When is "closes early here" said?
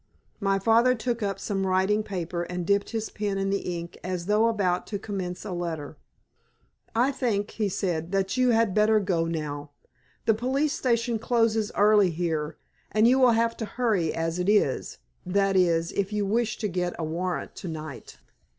11.19-12.57